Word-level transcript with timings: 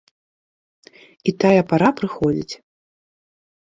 І 1.29 1.35
тая 1.45 1.61
пара 1.75 1.89
прыходзіць. 2.03 2.53